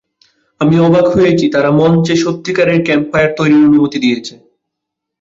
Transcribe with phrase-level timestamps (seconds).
[0.61, 4.33] আমি অবাক হয়েছি, তারা মঞ্চে সত্যিকারের ক্যাম্পফায়ার তৈরির অনুমতি দিয়েছে।